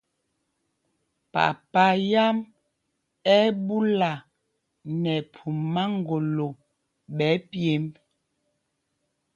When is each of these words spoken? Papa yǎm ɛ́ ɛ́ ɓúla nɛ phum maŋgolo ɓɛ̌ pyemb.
Papa 1.33 1.85
yǎm 2.11 2.37
ɛ́ 3.35 3.39
ɛ́ 3.47 3.55
ɓúla 3.65 4.11
nɛ 5.01 5.13
phum 5.33 5.57
maŋgolo 5.73 6.47
ɓɛ̌ 7.17 7.33
pyemb. 7.49 7.85